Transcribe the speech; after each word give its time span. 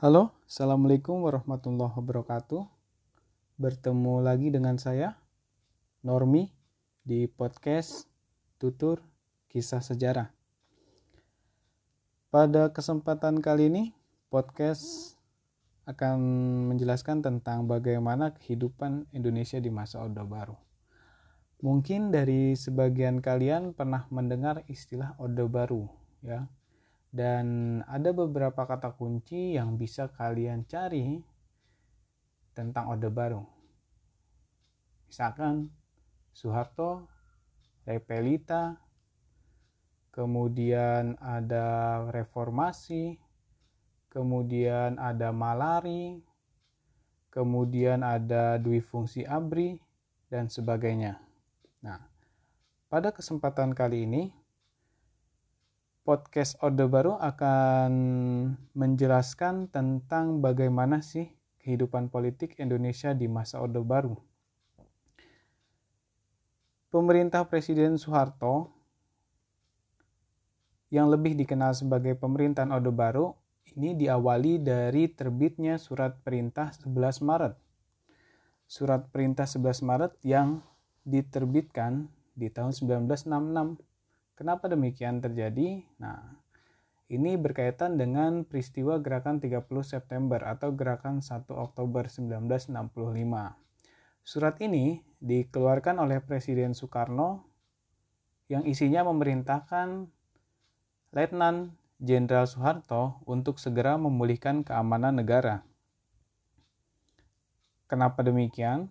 Halo, 0.00 0.32
Assalamualaikum 0.48 1.28
warahmatullahi 1.28 1.92
wabarakatuh. 1.92 2.64
Bertemu 3.60 4.24
lagi 4.24 4.48
dengan 4.48 4.80
saya, 4.80 5.20
Normi, 6.00 6.48
di 7.04 7.28
podcast 7.28 8.08
Tutur 8.56 9.04
Kisah 9.52 9.84
Sejarah. 9.84 10.32
Pada 12.32 12.72
kesempatan 12.72 13.44
kali 13.44 13.68
ini, 13.68 13.92
podcast 14.32 15.20
akan 15.84 16.16
menjelaskan 16.72 17.20
tentang 17.20 17.68
bagaimana 17.68 18.32
kehidupan 18.32 19.04
Indonesia 19.12 19.60
di 19.60 19.68
masa 19.68 20.00
Orde 20.00 20.24
Baru. 20.24 20.56
Mungkin 21.60 22.08
dari 22.08 22.56
sebagian 22.56 23.20
kalian 23.20 23.76
pernah 23.76 24.08
mendengar 24.08 24.64
istilah 24.64 25.12
Orde 25.20 25.44
Baru, 25.44 25.92
ya 26.24 26.48
dan 27.10 27.80
ada 27.90 28.14
beberapa 28.14 28.62
kata 28.66 28.94
kunci 28.94 29.58
yang 29.58 29.74
bisa 29.74 30.06
kalian 30.14 30.62
cari 30.70 31.18
tentang 32.54 32.90
Orde 32.90 33.10
Baru. 33.10 33.42
Misalkan 35.10 35.74
Soeharto, 36.30 37.10
Repelita, 37.82 38.78
kemudian 40.14 41.18
ada 41.18 41.98
reformasi, 42.14 43.18
kemudian 44.06 44.94
ada 45.02 45.34
malari, 45.34 46.22
kemudian 47.34 48.06
ada 48.06 48.58
dwi 48.62 48.78
fungsi 48.78 49.26
abri, 49.26 49.82
dan 50.30 50.46
sebagainya. 50.46 51.18
Nah, 51.82 52.06
pada 52.86 53.10
kesempatan 53.10 53.74
kali 53.74 54.06
ini 54.06 54.30
podcast 56.00 56.56
Orde 56.64 56.88
Baru 56.88 57.20
akan 57.20 57.92
menjelaskan 58.72 59.68
tentang 59.68 60.40
bagaimana 60.40 61.04
sih 61.04 61.28
kehidupan 61.60 62.08
politik 62.08 62.56
Indonesia 62.56 63.12
di 63.12 63.28
masa 63.28 63.60
Orde 63.60 63.84
Baru. 63.84 64.16
Pemerintah 66.90 67.46
Presiden 67.46 68.00
Soeharto 68.00 68.72
yang 70.90 71.06
lebih 71.06 71.38
dikenal 71.38 71.76
sebagai 71.76 72.18
pemerintahan 72.18 72.74
Orde 72.74 72.90
Baru 72.90 73.38
ini 73.78 73.94
diawali 73.94 74.58
dari 74.58 75.06
terbitnya 75.06 75.78
surat 75.78 76.18
perintah 76.26 76.74
11 76.74 77.22
Maret. 77.22 77.54
Surat 78.66 79.06
perintah 79.14 79.46
11 79.46 79.86
Maret 79.86 80.12
yang 80.26 80.58
diterbitkan 81.06 82.10
di 82.34 82.50
tahun 82.50 82.74
1966 82.74 83.89
Kenapa 84.40 84.72
demikian 84.72 85.20
terjadi? 85.20 85.84
Nah, 86.00 86.40
ini 87.12 87.36
berkaitan 87.36 88.00
dengan 88.00 88.48
peristiwa 88.48 88.96
gerakan 88.96 89.36
30 89.36 89.68
September 89.84 90.40
atau 90.40 90.72
gerakan 90.72 91.20
1 91.20 91.44
Oktober 91.52 92.08
1965. 92.08 92.72
Surat 94.24 94.56
ini 94.64 95.04
dikeluarkan 95.20 96.00
oleh 96.00 96.24
Presiden 96.24 96.72
Soekarno 96.72 97.44
yang 98.48 98.64
isinya 98.64 99.04
memerintahkan 99.12 100.08
Letnan 101.12 101.76
Jenderal 102.00 102.48
Soeharto 102.48 103.20
untuk 103.28 103.60
segera 103.60 104.00
memulihkan 104.00 104.64
keamanan 104.64 105.20
negara. 105.20 105.68
Kenapa 107.92 108.24
demikian? 108.24 108.88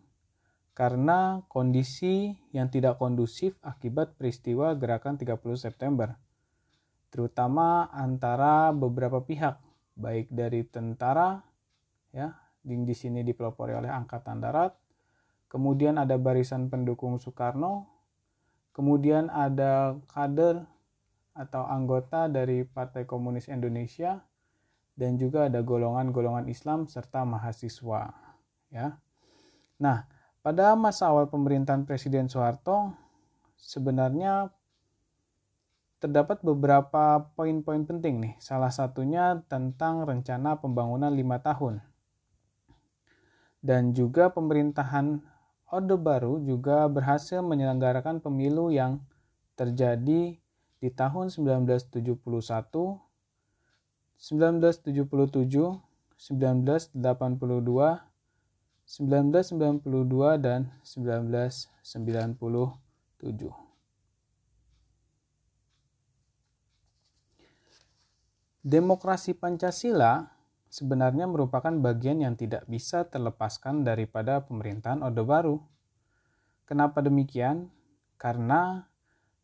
Karena 0.80 1.44
kondisi 1.52 2.40
yang 2.56 2.72
tidak 2.72 3.04
kondusif 3.04 3.60
akibat 3.60 4.16
peristiwa 4.16 4.72
gerakan 4.80 5.20
30 5.20 5.36
September, 5.60 6.16
terutama 7.12 7.92
antara 7.92 8.72
beberapa 8.72 9.20
pihak, 9.20 9.60
baik 10.00 10.32
dari 10.32 10.64
tentara, 10.64 11.44
ya, 12.16 12.32
di, 12.64 12.80
di 12.88 12.96
sini 12.96 13.28
dipelopori 13.28 13.76
oleh 13.76 13.92
Angkatan 13.92 14.40
Darat, 14.40 14.72
kemudian 15.52 16.00
ada 16.00 16.16
barisan 16.16 16.72
pendukung 16.72 17.20
Soekarno, 17.20 17.84
kemudian 18.72 19.28
ada 19.28 20.00
kader 20.08 20.64
atau 21.36 21.68
anggota 21.68 22.32
dari 22.32 22.64
Partai 22.64 23.04
Komunis 23.04 23.52
Indonesia, 23.52 24.24
dan 24.96 25.20
juga 25.20 25.52
ada 25.52 25.60
golongan-golongan 25.60 26.48
Islam 26.48 26.88
serta 26.88 27.28
mahasiswa, 27.28 28.16
ya. 28.72 28.96
Nah, 29.84 30.19
pada 30.40 30.72
masa 30.80 31.12
awal 31.12 31.28
pemerintahan 31.28 31.84
Presiden 31.84 32.32
Soeharto, 32.32 32.96
sebenarnya 33.60 34.48
terdapat 36.00 36.40
beberapa 36.40 37.28
poin-poin 37.36 37.84
penting 37.84 38.24
nih. 38.24 38.34
Salah 38.40 38.72
satunya 38.72 39.44
tentang 39.52 40.08
rencana 40.08 40.56
pembangunan 40.56 41.12
lima 41.12 41.44
tahun. 41.44 41.84
Dan 43.60 43.92
juga 43.92 44.32
pemerintahan 44.32 45.20
Orde 45.70 45.94
Baru 46.00 46.42
juga 46.42 46.88
berhasil 46.88 47.44
menyelenggarakan 47.44 48.24
pemilu 48.24 48.72
yang 48.72 49.04
terjadi 49.60 50.40
di 50.80 50.90
tahun 50.96 51.28
1971, 51.28 52.16
1977, 52.16 52.96
1982, 56.16 56.96
1992 58.90 59.86
dan 60.42 60.74
1997. 60.82 61.78
Demokrasi 68.66 69.38
Pancasila 69.38 70.34
sebenarnya 70.74 71.30
merupakan 71.30 71.70
bagian 71.70 72.26
yang 72.26 72.34
tidak 72.34 72.66
bisa 72.66 73.06
terlepaskan 73.06 73.86
daripada 73.86 74.42
pemerintahan 74.50 75.06
Orde 75.06 75.22
Baru. 75.22 75.62
Kenapa 76.66 77.06
demikian? 77.06 77.70
Karena 78.18 78.90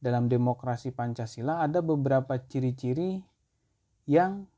dalam 0.01 0.25
demokrasi 0.25 0.89
Pancasila 0.89 1.61
ada 1.61 1.85
beberapa 1.85 2.33
ciri-ciri 2.41 3.21
yang 4.09 4.49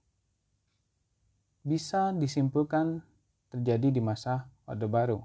bisa 1.68 2.16
disimpulkan 2.16 3.04
terjadi 3.52 3.92
di 3.92 4.00
masa 4.00 4.48
Orde 4.68 4.86
Baru. 4.92 5.24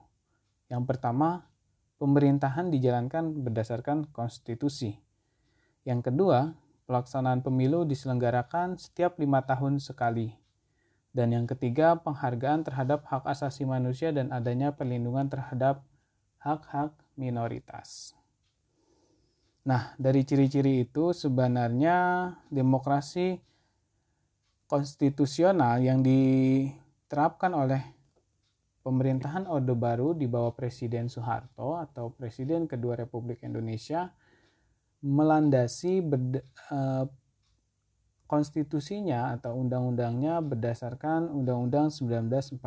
Yang 0.70 0.86
pertama, 0.86 1.50
pemerintahan 1.98 2.70
dijalankan 2.70 3.42
berdasarkan 3.42 4.08
konstitusi. 4.14 4.96
Yang 5.82 6.08
kedua, 6.08 6.54
pelaksanaan 6.86 7.42
pemilu 7.42 7.82
diselenggarakan 7.82 8.78
setiap 8.78 9.18
lima 9.18 9.42
tahun 9.42 9.82
sekali. 9.82 10.32
Dan 11.12 11.34
yang 11.34 11.44
ketiga, 11.44 11.98
penghargaan 12.00 12.64
terhadap 12.64 13.04
hak 13.04 13.26
asasi 13.28 13.68
manusia 13.68 14.14
dan 14.14 14.32
adanya 14.32 14.72
perlindungan 14.72 15.28
terhadap 15.28 15.84
hak-hak 16.40 16.94
minoritas. 17.18 18.16
Nah, 19.62 19.94
dari 20.00 20.26
ciri-ciri 20.26 20.82
itu 20.82 21.14
sebenarnya 21.14 22.30
demokrasi 22.50 23.38
konstitusional 24.66 25.84
yang 25.84 26.00
diterapkan 26.00 27.52
oleh 27.52 28.01
pemerintahan 28.82 29.46
Orde 29.46 29.72
Baru 29.78 30.12
di 30.12 30.26
bawah 30.26 30.52
Presiden 30.52 31.06
Soeharto 31.06 31.78
atau 31.78 32.10
Presiden 32.10 32.66
kedua 32.66 32.98
Republik 32.98 33.40
Indonesia 33.46 34.10
melandasi 35.02 36.02
eh, 36.02 37.06
konstitusinya 38.26 39.34
atau 39.34 39.58
undang-undangnya 39.58 40.40
berdasarkan 40.40 41.28
Undang-Undang 41.30 41.90
1945. 41.92 42.58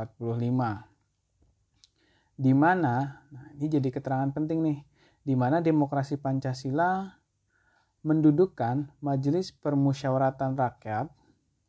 Di 2.36 2.52
mana, 2.52 3.24
nah 3.31 3.48
ini 3.56 3.66
jadi 3.72 3.90
keterangan 3.90 4.30
penting 4.36 4.59
nih, 4.62 4.80
di 5.24 5.34
mana 5.34 5.64
demokrasi 5.64 6.20
Pancasila 6.20 7.18
mendudukkan 8.06 8.94
Majelis 9.02 9.50
Permusyawaratan 9.56 10.54
Rakyat 10.54 11.09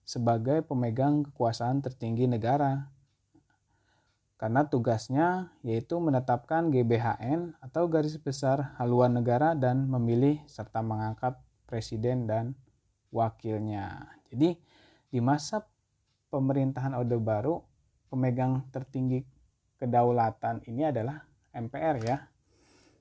sebagai 0.05 0.61
pemegang 0.67 1.25
kekuasaan 1.25 1.81
tertinggi 1.81 2.29
negara 2.29 2.96
karena 4.37 4.69
tugasnya 4.69 5.57
yaitu 5.65 5.97
menetapkan 5.97 6.69
GBHN 6.69 7.57
atau 7.61 7.89
garis 7.89 8.21
besar 8.21 8.77
haluan 8.77 9.17
negara 9.17 9.57
dan 9.57 9.89
memilih 9.89 10.45
serta 10.45 10.85
mengangkat 10.85 11.41
presiden 11.65 12.29
dan 12.29 12.53
wakilnya. 13.09 14.13
Jadi 14.29 14.61
di 15.09 15.21
masa 15.25 15.65
pemerintahan 16.29 16.93
Orde 16.93 17.17
Baru 17.17 17.65
pemegang 18.13 18.69
tertinggi 18.69 19.25
kedaulatan 19.81 20.61
ini 20.69 20.85
adalah 20.85 21.25
MPR 21.57 21.97
ya. 22.05 22.29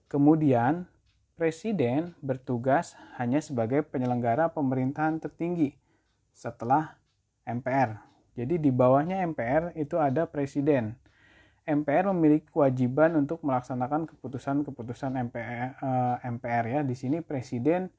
Kemudian 0.07 0.87
presiden 1.35 2.15
bertugas 2.23 2.95
hanya 3.19 3.43
sebagai 3.43 3.83
penyelenggara 3.83 4.55
pemerintahan 4.55 5.19
tertinggi 5.19 5.75
setelah 6.31 6.95
MPR. 7.43 7.99
Jadi 8.39 8.55
di 8.59 8.71
bawahnya 8.71 9.19
MPR 9.27 9.75
itu 9.75 9.99
ada 9.99 10.27
presiden 10.27 10.95
MPR 11.65 12.13
memiliki 12.13 12.53
kewajiban 12.53 13.17
untuk 13.17 13.41
melaksanakan 13.41 14.05
keputusan-keputusan 14.13 15.17
MPR, 15.17 15.75
eh, 15.81 16.17
MPR 16.29 16.65
ya. 16.69 16.79
Di 16.85 16.93
sini 16.93 17.25
presiden 17.25 17.89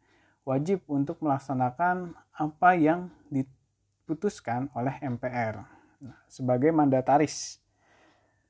wajib 0.47 0.87
untuk 0.87 1.19
melaksanakan 1.19 2.15
apa 2.31 2.71
yang 2.79 3.11
diputuskan 3.29 4.71
oleh 4.73 4.95
MPR. 5.03 5.67
nah, 5.97 6.13
sebagai 6.29 6.71
mandataris 6.77 7.59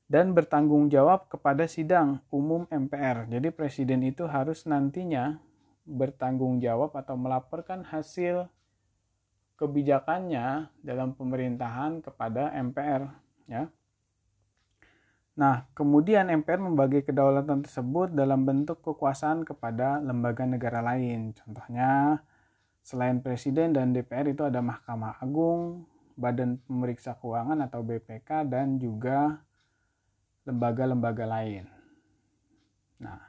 dan 0.07 0.35
bertanggung 0.35 0.87
jawab 0.91 1.27
kepada 1.27 1.67
sidang 1.67 2.23
umum 2.31 2.67
MPR. 2.71 3.27
Jadi 3.27 3.49
presiden 3.51 4.07
itu 4.07 4.27
harus 4.27 4.67
nantinya 4.67 5.39
bertanggung 5.87 6.59
jawab 6.59 6.95
atau 6.99 7.15
melaporkan 7.15 7.87
hasil 7.87 8.51
kebijakannya 9.57 10.69
dalam 10.83 11.15
pemerintahan 11.15 12.03
kepada 12.03 12.53
MPR 12.55 13.09
ya. 13.47 13.71
Nah, 15.37 15.69
kemudian 15.77 16.33
MPR 16.33 16.65
membagi 16.65 17.05
kedaulatan 17.05 17.61
tersebut 17.61 18.09
dalam 18.17 18.49
bentuk 18.49 18.81
kekuasaan 18.81 19.45
kepada 19.45 20.01
lembaga 20.01 20.49
negara 20.49 20.81
lain. 20.81 21.37
Contohnya, 21.37 22.25
selain 22.81 23.21
presiden 23.21 23.77
dan 23.77 23.93
DPR 23.93 24.33
itu 24.33 24.49
ada 24.49 24.65
Mahkamah 24.65 25.21
Agung, 25.21 25.85
Badan 26.17 26.57
Pemeriksa 26.65 27.13
Keuangan 27.21 27.61
atau 27.69 27.85
BPK 27.85 28.49
dan 28.49 28.81
juga 28.81 29.45
lembaga-lembaga 30.49 31.29
lain. 31.29 31.69
Nah, 33.05 33.21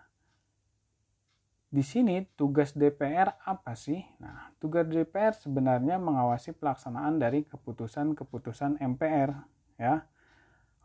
di 1.67 1.83
sini 1.83 2.23
tugas 2.39 2.71
DPR 2.71 3.35
apa 3.43 3.75
sih? 3.75 3.99
Nah, 4.23 4.55
tugas 4.63 4.87
DPR 4.87 5.35
sebenarnya 5.35 5.99
mengawasi 5.99 6.55
pelaksanaan 6.55 7.19
dari 7.19 7.43
keputusan-keputusan 7.43 8.79
MPR, 8.79 9.35
ya. 9.75 10.07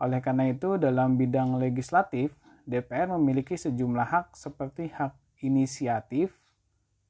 Oleh 0.02 0.18
karena 0.18 0.50
itu, 0.50 0.82
dalam 0.82 1.14
bidang 1.14 1.62
legislatif, 1.62 2.34
DPR 2.66 3.06
memiliki 3.14 3.54
sejumlah 3.54 4.02
hak 4.10 4.26
seperti 4.34 4.90
hak 4.90 5.14
inisiatif, 5.46 6.34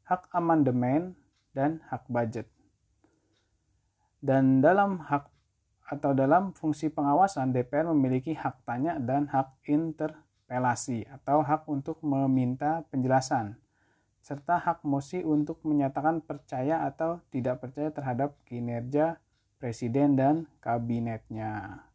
hak 0.05 0.29
amandemen, 0.37 1.17
dan 1.57 1.81
hak 1.89 2.05
budget. 2.13 2.45
Dan 4.21 4.61
dalam 4.61 5.01
hak 5.09 5.33
atau 5.89 6.13
dalam 6.13 6.53
fungsi 6.53 6.93
pengawasan, 6.93 7.57
DPR 7.57 7.89
memiliki 7.93 8.37
hak 8.37 8.65
tanya 8.69 9.01
dan 9.01 9.29
hak 9.29 9.57
interpelasi 9.65 11.09
atau 11.09 11.41
hak 11.41 11.65
untuk 11.73 11.97
meminta 12.05 12.85
penjelasan, 12.93 13.57
serta 14.21 14.61
hak 14.61 14.85
mosi 14.85 15.25
untuk 15.25 15.65
menyatakan 15.65 16.21
percaya 16.21 16.85
atau 16.85 17.25
tidak 17.33 17.61
percaya 17.61 17.89
terhadap 17.89 18.37
kinerja 18.45 19.17
presiden 19.61 20.17
dan 20.17 20.49
kabinetnya. 20.65 21.92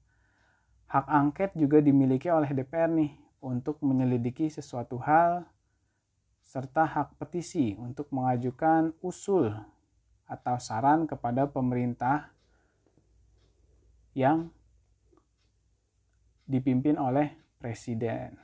Hak 0.87 1.07
angket 1.11 1.51
juga 1.59 1.83
dimiliki 1.83 2.31
oleh 2.31 2.47
DPR 2.47 2.87
nih 2.87 3.11
untuk 3.43 3.83
menyelidiki 3.83 4.47
sesuatu 4.47 4.95
hal 5.03 5.43
serta 6.47 6.87
hak 6.87 7.19
petisi 7.19 7.75
untuk 7.75 8.07
mengajukan 8.15 8.95
usul 9.03 9.51
atau 10.23 10.55
saran 10.55 11.03
kepada 11.03 11.43
pemerintah 11.43 12.31
yang 14.15 14.47
dipimpin 16.47 16.95
oleh 16.95 17.35
presiden. 17.59 18.39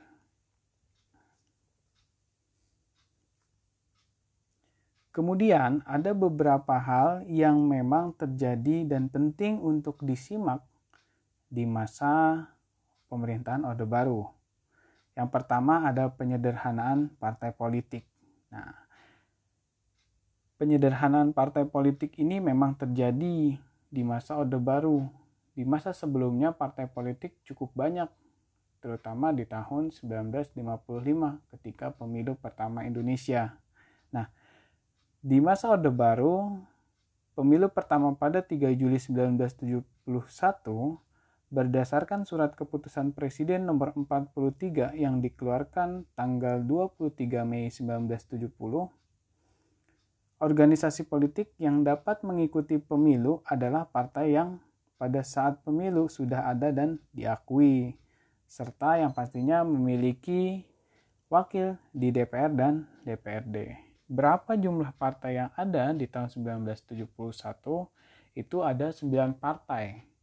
Kemudian 5.14 5.80
ada 5.86 6.10
beberapa 6.10 6.76
hal 6.76 7.24
yang 7.30 7.64
memang 7.64 8.12
terjadi 8.18 8.84
dan 8.84 9.08
penting 9.08 9.62
untuk 9.62 10.02
disimak 10.02 10.60
di 11.54 11.62
masa 11.62 12.42
pemerintahan 13.06 13.62
Orde 13.62 13.86
Baru. 13.86 14.26
Yang 15.14 15.30
pertama 15.30 15.86
ada 15.86 16.10
penyederhanaan 16.10 17.14
partai 17.22 17.54
politik. 17.54 18.02
Nah, 18.50 18.74
penyederhanaan 20.58 21.30
partai 21.30 21.70
politik 21.70 22.18
ini 22.18 22.42
memang 22.42 22.74
terjadi 22.74 23.54
di 23.94 24.02
masa 24.02 24.34
Orde 24.34 24.58
Baru 24.58 25.06
di 25.54 25.62
masa 25.62 25.94
sebelumnya 25.94 26.50
partai 26.50 26.90
politik 26.90 27.38
cukup 27.46 27.70
banyak, 27.78 28.10
terutama 28.82 29.30
di 29.30 29.46
tahun 29.46 29.94
1955 29.94 30.58
ketika 31.54 31.94
pemilu 31.94 32.34
pertama 32.34 32.82
Indonesia. 32.82 33.54
Nah, 34.10 34.26
di 35.22 35.38
masa 35.38 35.70
Orde 35.70 35.94
Baru, 35.94 36.58
pemilu 37.38 37.70
pertama 37.70 38.10
pada 38.18 38.42
3 38.42 38.74
Juli 38.74 38.98
1971 38.98 39.86
berdasarkan 41.52 42.24
surat 42.24 42.56
keputusan 42.56 43.12
Presiden 43.12 43.68
nomor 43.68 43.92
43 43.96 44.96
yang 44.96 45.20
dikeluarkan 45.20 46.08
tanggal 46.16 46.62
23 46.62 47.44
Mei 47.44 47.68
1970, 47.68 48.88
organisasi 50.40 51.08
politik 51.08 51.52
yang 51.56 51.84
dapat 51.84 52.20
mengikuti 52.24 52.76
pemilu 52.76 53.40
adalah 53.48 53.88
partai 53.88 54.36
yang 54.36 54.60
pada 55.00 55.20
saat 55.26 55.60
pemilu 55.66 56.08
sudah 56.08 56.48
ada 56.48 56.70
dan 56.70 57.02
diakui, 57.12 57.98
serta 58.46 59.02
yang 59.02 59.10
pastinya 59.10 59.66
memiliki 59.66 60.64
wakil 61.28 61.74
di 61.90 62.14
DPR 62.14 62.52
dan 62.54 62.86
DPRD. 63.02 63.74
Berapa 64.04 64.54
jumlah 64.54 64.94
partai 64.94 65.40
yang 65.40 65.50
ada 65.56 65.90
di 65.96 66.04
tahun 66.06 66.28
1971? 66.30 67.08
Itu 68.36 68.60
ada 68.62 68.92
9 68.92 69.34
partai. 69.40 70.13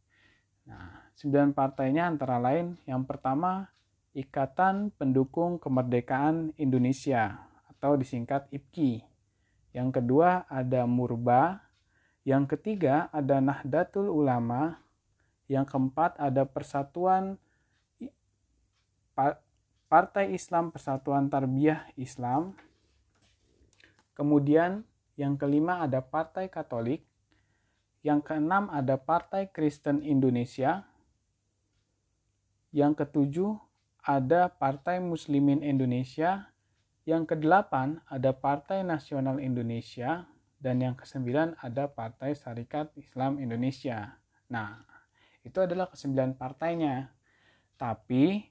Nah, 0.68 1.10
9 1.18 1.54
partainya 1.54 2.06
antara 2.06 2.38
lain 2.38 2.78
yang 2.86 3.02
pertama 3.02 3.70
Ikatan 4.12 4.92
Pendukung 4.94 5.56
Kemerdekaan 5.56 6.52
Indonesia 6.60 7.48
atau 7.70 7.96
disingkat 7.96 8.46
IPKI. 8.52 9.02
Yang 9.72 9.88
kedua 9.98 10.44
ada 10.52 10.84
Murba, 10.84 11.64
yang 12.22 12.46
ketiga 12.46 13.10
ada 13.10 13.42
Nahdlatul 13.42 14.06
Ulama. 14.06 14.78
Yang 15.50 15.74
keempat 15.74 16.16
ada 16.16 16.48
Persatuan 16.48 17.36
Partai 19.90 20.32
Islam 20.32 20.72
Persatuan 20.72 21.28
Tarbiyah 21.28 21.92
Islam. 21.98 22.56
Kemudian 24.16 24.86
yang 25.20 25.36
kelima 25.36 25.84
ada 25.84 26.00
Partai 26.00 26.48
Katolik. 26.48 27.04
Yang 28.02 28.34
keenam 28.34 28.66
ada 28.74 28.98
Partai 28.98 29.46
Kristen 29.46 30.02
Indonesia. 30.02 30.82
Yang 32.74 33.06
ketujuh 33.06 33.54
ada 34.02 34.50
Partai 34.50 34.98
Muslimin 34.98 35.62
Indonesia. 35.62 36.50
Yang 37.06 37.34
kedelapan 37.34 38.02
ada 38.10 38.34
Partai 38.34 38.82
Nasional 38.82 39.38
Indonesia 39.38 40.26
dan 40.58 40.82
yang 40.82 40.98
kesembilan 40.98 41.54
ada 41.62 41.86
Partai 41.86 42.34
Syarikat 42.34 42.90
Islam 42.98 43.38
Indonesia. 43.38 44.18
Nah, 44.50 44.82
itu 45.46 45.62
adalah 45.62 45.86
kesembilan 45.86 46.34
partainya. 46.34 47.06
Tapi 47.78 48.42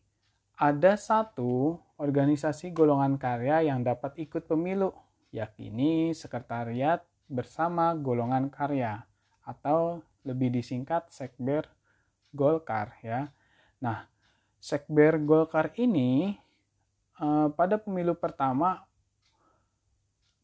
ada 0.60 0.96
satu 0.96 1.76
organisasi 2.00 2.72
golongan 2.72 3.20
karya 3.20 3.68
yang 3.68 3.84
dapat 3.84 4.16
ikut 4.16 4.48
pemilu, 4.48 4.96
yakni 5.36 6.16
Sekretariat 6.16 7.04
Bersama 7.32 7.96
Golongan 7.96 8.52
Karya 8.52 9.11
atau 9.46 10.02
lebih 10.22 10.54
disingkat 10.54 11.10
Sekber 11.10 11.66
Golkar 12.32 12.94
ya. 13.02 13.34
Nah, 13.82 14.06
Sekber 14.62 15.18
Golkar 15.18 15.74
ini 15.76 16.38
eh, 17.18 17.48
pada 17.54 17.82
pemilu 17.82 18.14
pertama 18.14 18.86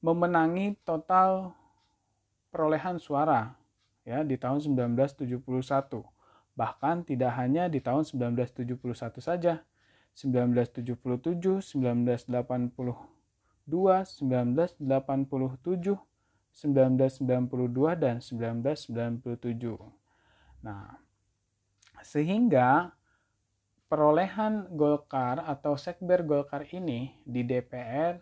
memenangi 0.02 0.78
total 0.86 1.54
perolehan 2.54 2.98
suara 2.98 3.54
ya 4.08 4.24
di 4.24 4.40
tahun 4.40 4.64
1971. 4.64 5.36
Bahkan 6.58 7.06
tidak 7.06 7.32
hanya 7.38 7.70
di 7.70 7.84
tahun 7.84 8.08
1971 8.08 9.22
saja. 9.22 9.62
1977, 10.18 11.62
1982, 11.62 12.98
1987, 13.70 15.94
1992 16.58 17.94
dan 18.02 18.18
1997. 18.18 19.78
Nah, 20.66 20.98
sehingga 22.02 22.98
perolehan 23.86 24.66
Golkar 24.74 25.46
atau 25.46 25.78
Sekber 25.78 26.26
Golkar 26.26 26.66
ini 26.74 27.14
di 27.22 27.46
DPR 27.46 28.18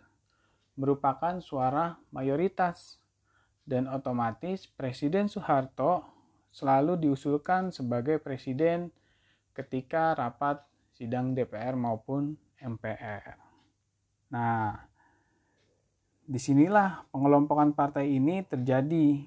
merupakan 0.76 1.40
suara 1.40 1.96
mayoritas 2.12 3.00
dan 3.64 3.88
otomatis 3.88 4.68
Presiden 4.68 5.32
Soeharto 5.32 6.04
selalu 6.52 7.08
diusulkan 7.08 7.72
sebagai 7.72 8.20
presiden 8.20 8.92
ketika 9.56 10.12
rapat 10.12 10.60
sidang 10.92 11.32
DPR 11.32 11.76
maupun 11.76 12.36
MPR. 12.60 13.36
Nah, 14.32 14.76
di 16.26 16.38
sinilah 16.42 17.06
pengelompokan 17.14 17.72
partai 17.72 18.18
ini 18.18 18.42
terjadi. 18.42 19.22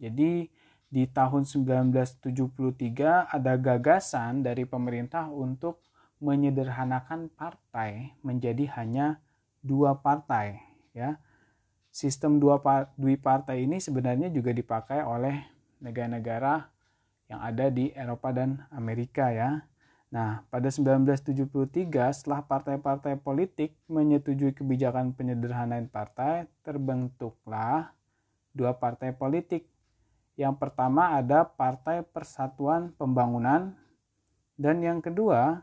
Jadi 0.00 0.50
di 0.90 1.02
tahun 1.06 1.46
1973 1.46 3.30
ada 3.30 3.52
gagasan 3.54 4.42
dari 4.42 4.66
pemerintah 4.66 5.30
untuk 5.30 5.78
menyederhanakan 6.18 7.30
partai 7.32 8.12
menjadi 8.20 8.68
hanya 8.76 9.22
dua 9.64 9.96
partai 9.96 10.60
ya 10.92 11.16
sistem 11.90 12.38
dua 12.38 12.62
dui 12.94 13.18
partai 13.18 13.66
ini 13.66 13.82
sebenarnya 13.82 14.30
juga 14.30 14.54
dipakai 14.54 15.02
oleh 15.02 15.42
negara-negara 15.82 16.70
yang 17.26 17.40
ada 17.42 17.66
di 17.70 17.90
Eropa 17.94 18.30
dan 18.34 18.62
Amerika 18.74 19.30
ya. 19.30 19.62
Nah, 20.10 20.42
pada 20.50 20.66
1973 20.66 22.10
setelah 22.10 22.42
partai-partai 22.42 23.14
politik 23.22 23.78
menyetujui 23.86 24.50
kebijakan 24.58 25.14
penyederhanaan 25.14 25.86
partai, 25.86 26.50
terbentuklah 26.66 27.94
dua 28.50 28.74
partai 28.74 29.14
politik. 29.14 29.70
Yang 30.34 30.58
pertama 30.58 31.14
ada 31.14 31.46
Partai 31.46 32.02
Persatuan 32.02 32.90
Pembangunan 32.98 33.78
dan 34.58 34.82
yang 34.82 34.98
kedua 34.98 35.62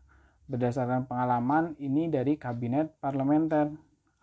Berdasarkan 0.48 1.12
pengalaman 1.12 1.76
ini 1.80 2.08
dari 2.08 2.40
kabinet 2.40 2.96
parlementer, 3.04 3.68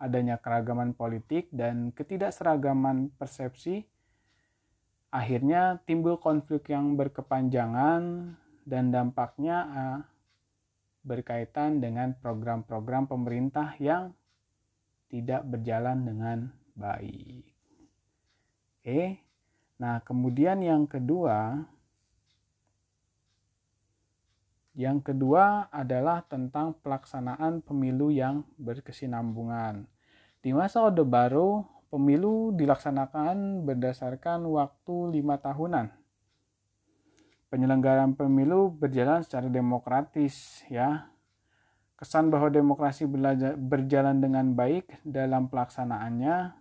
adanya 0.01 0.41
keragaman 0.41 0.97
politik 0.97 1.47
dan 1.53 1.93
ketidakseragaman 1.93 3.13
persepsi, 3.13 3.85
akhirnya 5.13 5.77
timbul 5.85 6.17
konflik 6.17 6.73
yang 6.73 6.97
berkepanjangan 6.97 8.33
dan 8.65 8.83
dampaknya 8.89 9.57
berkaitan 11.05 11.77
dengan 11.77 12.17
program-program 12.17 13.05
pemerintah 13.05 13.77
yang 13.77 14.09
tidak 15.13 15.45
berjalan 15.45 16.01
dengan 16.01 16.37
baik. 16.73 17.45
Oke, 18.81 19.25
Nah, 19.75 19.99
kemudian 20.07 20.63
yang 20.63 20.87
kedua, 20.87 21.67
yang 24.75 24.99
kedua 24.99 25.71
adalah 25.71 26.27
tentang 26.27 26.75
pelaksanaan 26.83 27.63
pemilu 27.63 28.11
yang 28.11 28.43
berkesinambungan. 28.59 29.87
Di 30.43 30.51
masa 30.51 30.83
Orde 30.83 31.07
Baru, 31.07 31.63
pemilu 31.87 32.51
dilaksanakan 32.51 33.63
berdasarkan 33.63 34.43
waktu 34.51 35.15
lima 35.15 35.39
tahunan. 35.39 35.95
Penyelenggaraan 37.47 38.19
pemilu 38.19 38.67
berjalan 38.67 39.23
secara 39.23 39.47
demokratis, 39.47 40.67
ya. 40.67 41.07
Kesan 41.95 42.27
bahwa 42.27 42.51
demokrasi 42.51 43.07
berjalan 43.55 44.19
dengan 44.19 44.51
baik 44.51 44.99
dalam 45.07 45.47
pelaksanaannya 45.47 46.51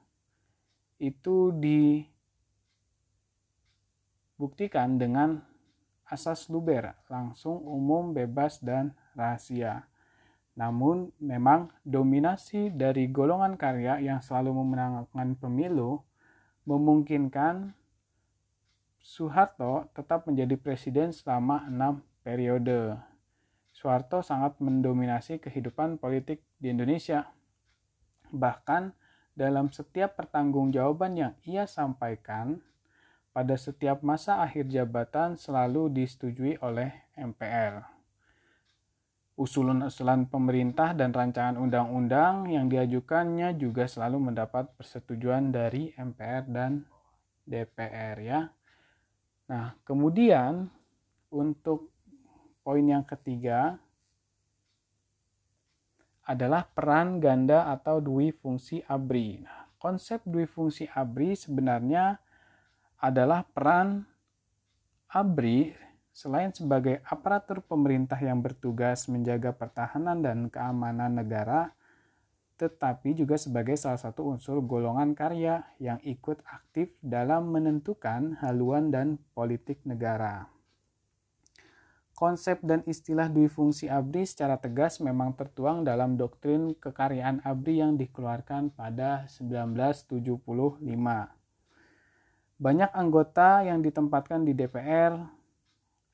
itu 1.02 1.50
di 1.58 2.06
Buktikan 4.34 4.98
dengan 4.98 5.38
asas 6.14 6.46
Luber, 6.46 6.94
langsung 7.10 7.58
umum, 7.66 8.14
bebas, 8.14 8.62
dan 8.62 8.94
rahasia. 9.18 9.90
Namun, 10.54 11.10
memang 11.18 11.74
dominasi 11.82 12.70
dari 12.70 13.10
golongan 13.10 13.58
karya 13.58 13.98
yang 13.98 14.22
selalu 14.22 14.54
memenangkan 14.54 15.34
pemilu 15.34 16.06
memungkinkan 16.64 17.74
Soeharto 19.04 19.92
tetap 19.92 20.24
menjadi 20.24 20.56
presiden 20.56 21.12
selama 21.12 21.68
enam 21.68 22.00
periode. 22.24 22.96
Soeharto 23.74 24.24
sangat 24.24 24.56
mendominasi 24.64 25.36
kehidupan 25.44 26.00
politik 26.00 26.40
di 26.56 26.72
Indonesia. 26.72 27.28
Bahkan 28.32 28.96
dalam 29.36 29.68
setiap 29.68 30.16
pertanggungjawaban 30.16 31.20
yang 31.20 31.32
ia 31.44 31.68
sampaikan, 31.68 32.64
pada 33.34 33.58
setiap 33.58 33.98
masa 34.06 34.46
akhir 34.46 34.70
jabatan 34.70 35.34
selalu 35.34 35.90
disetujui 35.90 36.54
oleh 36.62 36.94
MPR. 37.18 37.82
Usulan-usulan 39.34 40.30
pemerintah 40.30 40.94
dan 40.94 41.10
rancangan 41.10 41.58
undang-undang 41.58 42.46
yang 42.46 42.70
diajukannya 42.70 43.58
juga 43.58 43.90
selalu 43.90 44.30
mendapat 44.30 44.70
persetujuan 44.78 45.50
dari 45.50 45.90
MPR 45.98 46.46
dan 46.46 46.86
DPR 47.42 48.16
ya. 48.22 48.40
Nah, 49.50 49.74
kemudian 49.82 50.70
untuk 51.34 51.90
poin 52.62 52.86
yang 52.86 53.02
ketiga 53.02 53.82
adalah 56.22 56.70
peran 56.70 57.18
ganda 57.18 57.66
atau 57.74 57.98
dui 57.98 58.30
fungsi 58.30 58.80
ABRI. 58.86 59.42
Nah, 59.42 59.66
konsep 59.82 60.22
dui 60.22 60.46
fungsi 60.46 60.86
ABRI 60.86 61.34
sebenarnya 61.34 62.22
adalah 62.98 63.44
peran 63.44 64.06
ABRI 65.10 65.84
selain 66.14 66.54
sebagai 66.54 67.02
aparatur 67.10 67.58
pemerintah 67.62 68.16
yang 68.22 68.38
bertugas 68.38 69.10
menjaga 69.10 69.50
pertahanan 69.50 70.22
dan 70.22 70.46
keamanan 70.46 71.18
negara, 71.18 71.74
tetapi 72.54 73.18
juga 73.18 73.34
sebagai 73.34 73.74
salah 73.74 73.98
satu 73.98 74.30
unsur 74.30 74.62
golongan 74.62 75.18
karya 75.18 75.66
yang 75.82 75.98
ikut 76.06 76.38
aktif 76.46 76.94
dalam 77.02 77.50
menentukan 77.50 78.38
haluan 78.38 78.94
dan 78.94 79.18
politik 79.34 79.82
negara. 79.82 80.46
Konsep 82.14 82.62
dan 82.62 82.86
istilah 82.86 83.26
dui 83.26 83.50
fungsi 83.50 83.90
ABRI 83.90 84.22
secara 84.22 84.54
tegas 84.54 85.02
memang 85.02 85.34
tertuang 85.34 85.82
dalam 85.82 86.14
doktrin 86.14 86.70
kekaryaan 86.78 87.42
ABRI 87.42 87.82
yang 87.82 87.98
dikeluarkan 87.98 88.70
pada 88.70 89.26
1975 89.26 90.78
banyak 92.58 92.90
anggota 92.94 93.66
yang 93.66 93.82
ditempatkan 93.82 94.46
di 94.46 94.54
DPR, 94.54 95.18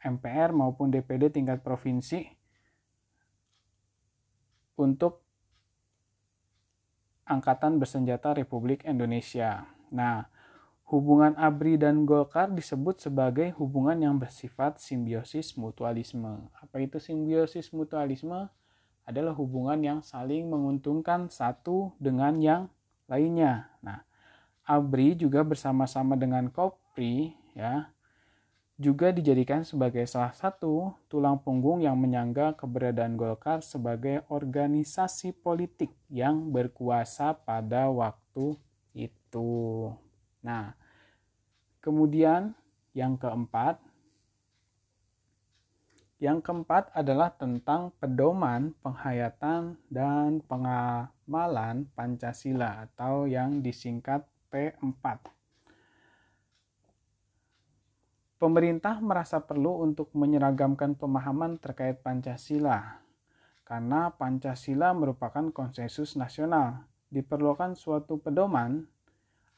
MPR 0.00 0.50
maupun 0.56 0.88
DPD 0.88 1.28
tingkat 1.28 1.60
provinsi 1.60 2.24
untuk 4.80 5.20
Angkatan 7.28 7.78
Bersenjata 7.78 8.34
Republik 8.34 8.82
Indonesia. 8.88 9.68
Nah, 9.94 10.26
hubungan 10.90 11.38
ABRI 11.38 11.78
dan 11.78 12.02
Golkar 12.02 12.50
disebut 12.50 12.98
sebagai 12.98 13.54
hubungan 13.60 13.94
yang 14.02 14.18
bersifat 14.18 14.82
simbiosis 14.82 15.54
mutualisme. 15.54 16.50
Apa 16.58 16.82
itu 16.82 16.98
simbiosis 16.98 17.70
mutualisme? 17.70 18.50
Adalah 19.06 19.34
hubungan 19.38 19.78
yang 19.78 20.00
saling 20.02 20.50
menguntungkan 20.50 21.30
satu 21.30 21.94
dengan 22.02 22.42
yang 22.42 22.62
lainnya. 23.06 23.70
Nah, 23.78 24.02
ABRI 24.70 25.18
juga 25.18 25.42
bersama-sama 25.42 26.14
dengan 26.14 26.46
KOPRI 26.46 27.34
ya 27.58 27.90
juga 28.80 29.12
dijadikan 29.12 29.60
sebagai 29.60 30.08
salah 30.08 30.32
satu 30.32 30.96
tulang 31.12 31.36
punggung 31.36 31.84
yang 31.84 32.00
menyangga 32.00 32.56
keberadaan 32.56 33.12
Golkar 33.12 33.60
sebagai 33.60 34.24
organisasi 34.32 35.36
politik 35.36 35.92
yang 36.08 36.48
berkuasa 36.48 37.36
pada 37.36 37.92
waktu 37.92 38.56
itu. 38.96 39.92
Nah, 40.40 40.72
kemudian 41.84 42.56
yang 42.96 43.20
keempat, 43.20 43.76
yang 46.16 46.40
keempat 46.40 46.88
adalah 46.96 47.36
tentang 47.36 47.92
pedoman, 48.00 48.72
penghayatan, 48.80 49.76
dan 49.92 50.40
pengamalan 50.48 51.84
Pancasila 51.92 52.88
atau 52.88 53.28
yang 53.28 53.60
disingkat 53.60 54.24
P4. 54.50 55.04
Pemerintah 58.40 58.98
merasa 59.04 59.38
perlu 59.40 59.84
untuk 59.84 60.10
menyeragamkan 60.16 60.96
pemahaman 60.96 61.60
terkait 61.60 62.00
Pancasila, 62.00 63.04
karena 63.68 64.10
Pancasila 64.10 64.96
merupakan 64.96 65.48
konsensus 65.54 66.18
nasional. 66.18 66.88
Diperlukan 67.10 67.74
suatu 67.74 68.22
pedoman 68.22 68.86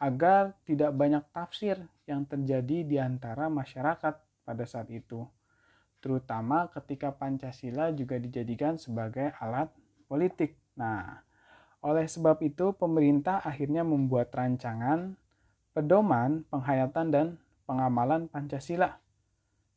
agar 0.02 0.58
tidak 0.66 0.90
banyak 0.98 1.22
tafsir 1.30 1.78
yang 2.10 2.26
terjadi 2.26 2.82
di 2.82 2.96
antara 2.98 3.46
masyarakat 3.46 4.18
pada 4.42 4.64
saat 4.66 4.90
itu, 4.90 5.22
terutama 6.02 6.66
ketika 6.74 7.14
Pancasila 7.14 7.94
juga 7.94 8.18
dijadikan 8.18 8.74
sebagai 8.74 9.30
alat 9.38 9.70
politik. 10.10 10.58
Nah, 10.74 11.22
oleh 11.82 12.06
sebab 12.06 12.38
itu, 12.46 12.70
pemerintah 12.78 13.42
akhirnya 13.42 13.82
membuat 13.82 14.30
rancangan 14.30 15.18
pedoman 15.74 16.46
penghayatan 16.46 17.10
dan 17.10 17.26
pengamalan 17.66 18.30
Pancasila. 18.30 19.02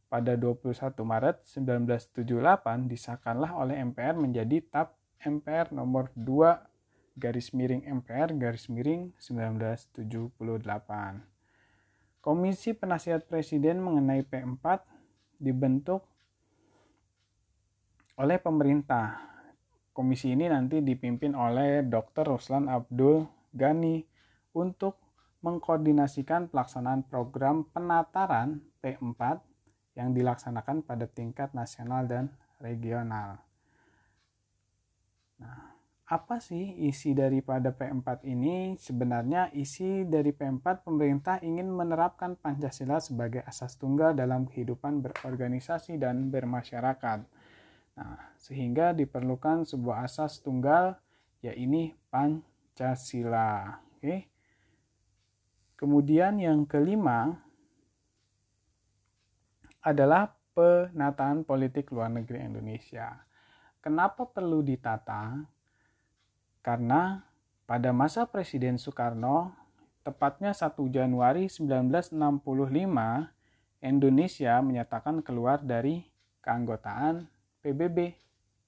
Pada 0.05 0.38
21 0.38 1.01
Maret 1.01 1.41
1978 1.50 2.85
disahkanlah 2.85 3.57
oleh 3.57 3.81
MPR 3.81 4.15
menjadi 4.15 4.62
TAP 4.69 4.93
MPR 5.25 5.74
nomor 5.74 6.13
2 6.13 7.17
garis 7.17 7.50
miring 7.55 7.81
MPR 7.83 8.38
garis 8.38 8.69
miring 8.69 9.09
1978. 9.17 10.29
Komisi 12.21 12.77
Penasihat 12.77 13.25
Presiden 13.25 13.81
mengenai 13.81 14.21
P4 14.21 14.85
dibentuk 15.41 16.05
oleh 18.15 18.39
pemerintah. 18.39 19.35
Komisi 19.95 20.35
ini 20.35 20.51
nanti 20.51 20.83
dipimpin 20.83 21.31
oleh 21.39 21.79
Dr. 21.87 22.35
Ruslan 22.35 22.67
Abdul 22.67 23.23
Ghani 23.55 24.03
untuk 24.59 24.99
mengkoordinasikan 25.39 26.51
pelaksanaan 26.51 27.07
program 27.07 27.63
penataran 27.71 28.59
P4 28.83 29.39
yang 29.95 30.11
dilaksanakan 30.11 30.83
pada 30.83 31.07
tingkat 31.07 31.55
nasional 31.55 32.03
dan 32.11 32.27
regional. 32.59 33.39
Nah, 35.39 35.79
apa 36.11 36.43
sih 36.43 36.75
isi 36.85 37.15
daripada 37.15 37.71
P4 37.71 38.27
ini? 38.27 38.75
Sebenarnya 38.75 39.47
isi 39.55 40.03
dari 40.03 40.35
P4 40.35 40.83
pemerintah 40.83 41.39
ingin 41.39 41.71
menerapkan 41.71 42.35
Pancasila 42.35 42.99
sebagai 42.99 43.47
asas 43.47 43.79
tunggal 43.79 44.11
dalam 44.11 44.43
kehidupan 44.43 44.99
berorganisasi 44.99 45.95
dan 45.95 46.27
bermasyarakat. 46.27 47.44
Nah, 47.95 48.35
sehingga 48.35 48.91
diperlukan 48.91 49.63
sebuah 49.63 50.03
asas 50.03 50.43
tunggal 50.43 50.99
yaitu 51.39 51.95
Pancasila. 52.11 53.79
Oke. 53.95 54.27
Kemudian 55.75 56.39
yang 56.39 56.63
kelima 56.63 57.39
adalah 59.83 60.33
penataan 60.55 61.43
politik 61.43 61.91
luar 61.91 62.09
negeri 62.09 62.41
Indonesia. 62.41 63.21
Kenapa 63.83 64.25
perlu 64.25 64.65
ditata? 64.65 65.45
Karena 66.65 67.21
pada 67.69 67.93
masa 67.93 68.25
Presiden 68.25 68.81
Soekarno, 68.81 69.53
tepatnya 70.01 70.57
1 70.57 70.73
Januari 70.89 71.45
1965, 71.45 72.17
Indonesia 73.85 74.53
menyatakan 74.65 75.21
keluar 75.21 75.61
dari 75.61 76.09
keanggotaan 76.41 77.35
PBB, 77.65 78.13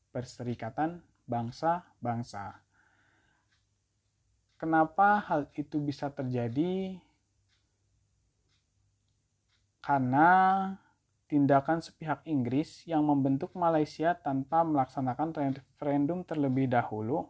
Perserikatan 0.09 1.05
Bangsa-Bangsa. 1.29 2.57
Kenapa 4.57 5.21
hal 5.21 5.45
itu 5.53 5.77
bisa 5.77 6.09
terjadi? 6.09 6.97
Karena 9.85 10.29
tindakan 11.29 11.85
sepihak 11.85 12.25
Inggris 12.25 12.89
yang 12.89 13.05
membentuk 13.05 13.53
Malaysia 13.53 14.17
tanpa 14.17 14.65
melaksanakan 14.65 15.29
referendum 15.61 16.25
terlebih 16.25 16.65
dahulu 16.65 17.29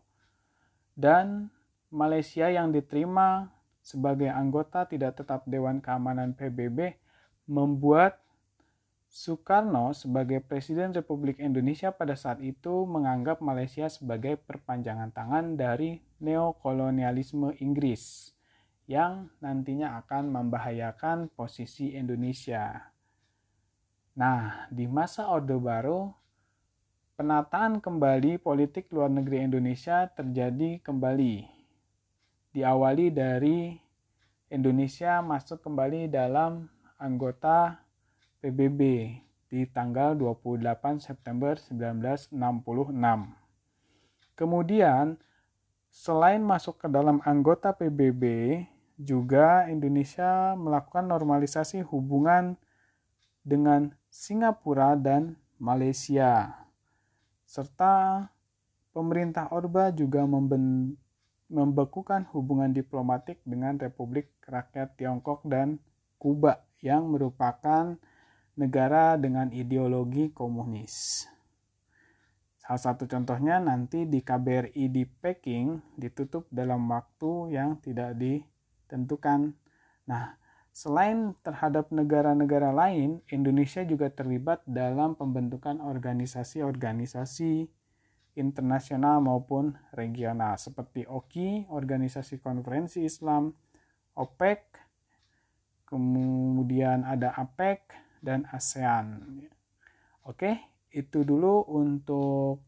dan 0.96 1.52
Malaysia 1.92 2.48
yang 2.48 2.72
diterima 2.72 3.52
sebagai 3.84 4.32
anggota 4.32 4.88
tidak 4.88 5.20
tetap 5.20 5.44
Dewan 5.44 5.84
Keamanan 5.84 6.32
PBB 6.32 6.96
membuat 7.44 8.24
Soekarno 9.18 9.98
sebagai 9.98 10.46
Presiden 10.46 10.94
Republik 10.94 11.42
Indonesia 11.42 11.90
pada 11.90 12.14
saat 12.14 12.38
itu 12.38 12.86
menganggap 12.86 13.42
Malaysia 13.42 13.90
sebagai 13.90 14.38
perpanjangan 14.38 15.10
tangan 15.10 15.58
dari 15.58 15.98
neokolonialisme 16.22 17.58
Inggris 17.58 18.30
yang 18.86 19.26
nantinya 19.42 19.98
akan 20.06 20.30
membahayakan 20.30 21.34
posisi 21.34 21.98
Indonesia. 21.98 22.94
Nah, 24.22 24.70
di 24.70 24.86
masa 24.86 25.34
Orde 25.34 25.58
Baru, 25.58 26.14
penataan 27.18 27.82
kembali 27.82 28.38
politik 28.38 28.94
luar 28.94 29.10
negeri 29.10 29.42
Indonesia 29.50 30.06
terjadi 30.14 30.78
kembali. 30.86 31.42
Diawali 32.54 33.10
dari 33.10 33.82
Indonesia 34.54 35.26
masuk 35.26 35.66
kembali 35.66 36.06
dalam 36.06 36.70
anggota 37.02 37.87
PBB 38.40 38.82
di 39.48 39.66
tanggal 39.72 40.14
28 40.14 41.00
September 41.00 41.58
1966. 41.58 42.34
Kemudian 44.38 45.18
Selain 45.98 46.44
masuk 46.44 46.78
ke 46.78 46.88
dalam 46.92 47.24
anggota 47.26 47.74
PBB, 47.74 48.24
juga 49.02 49.66
Indonesia 49.66 50.54
melakukan 50.54 51.10
normalisasi 51.10 51.82
hubungan 51.90 52.54
dengan 53.42 53.98
Singapura 54.06 54.94
dan 54.94 55.42
Malaysia. 55.58 56.54
Serta 57.50 58.30
pemerintah 58.94 59.50
Orba 59.50 59.90
juga 59.90 60.22
membekukan 61.50 62.30
hubungan 62.36 62.70
diplomatik 62.70 63.42
dengan 63.42 63.82
Republik 63.82 64.30
Rakyat 64.46 65.02
Tiongkok 65.02 65.50
dan 65.50 65.82
Kuba 66.22 66.62
yang 66.86 67.10
merupakan 67.10 67.98
negara 68.58 69.16
dengan 69.16 69.54
ideologi 69.54 70.34
komunis. 70.34 71.26
Salah 72.58 72.84
satu 72.84 73.08
contohnya 73.08 73.64
nanti 73.64 74.04
di 74.04 74.20
KBRI 74.20 74.92
di 74.92 75.08
Peking 75.08 75.96
ditutup 75.96 76.52
dalam 76.52 76.84
waktu 76.92 77.56
yang 77.56 77.80
tidak 77.80 78.20
ditentukan. 78.20 79.56
Nah, 80.10 80.36
selain 80.76 81.32
terhadap 81.48 81.94
negara-negara 81.96 82.76
lain, 82.76 83.24
Indonesia 83.32 83.88
juga 83.88 84.12
terlibat 84.12 84.68
dalam 84.68 85.16
pembentukan 85.16 85.80
organisasi-organisasi 85.80 87.72
internasional 88.36 89.24
maupun 89.24 89.80
regional 89.96 90.60
seperti 90.60 91.08
OKI, 91.08 91.72
Organisasi 91.72 92.44
Konferensi 92.44 93.08
Islam, 93.08 93.56
OPEC, 94.12 94.60
kemudian 95.88 97.08
ada 97.08 97.32
APEC 97.32 98.07
dan 98.22 98.50
ASEAN. 98.52 99.42
Oke, 100.28 100.60
itu 100.92 101.24
dulu 101.24 101.64
untuk 101.68 102.64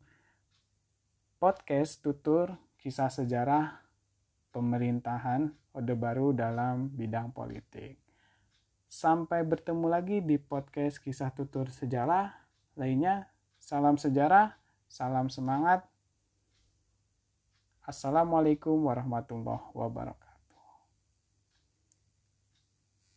podcast 1.39 2.03
tutur 2.03 2.55
kisah 2.79 3.11
sejarah 3.11 3.79
pemerintahan 4.51 5.51
Orde 5.75 5.95
Baru 5.95 6.35
dalam 6.35 6.91
bidang 6.91 7.31
politik. 7.31 7.99
Sampai 8.89 9.45
bertemu 9.45 9.85
lagi 9.85 10.17
di 10.19 10.41
podcast 10.41 10.97
kisah 10.97 11.29
tutur 11.29 11.69
sejarah 11.69 12.33
lainnya. 12.73 13.29
Salam 13.59 13.99
sejarah, 13.99 14.57
salam 14.89 15.29
semangat. 15.29 15.85
Assalamualaikum 17.85 18.81
warahmatullahi 18.85 19.69
wabarakatuh. 19.77 20.28